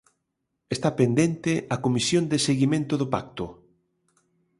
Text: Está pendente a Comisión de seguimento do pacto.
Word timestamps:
Está 0.75 0.89
pendente 0.99 1.53
a 1.75 1.77
Comisión 1.85 2.23
de 2.31 2.37
seguimento 2.47 2.93
do 3.01 3.07
pacto. 3.13 3.45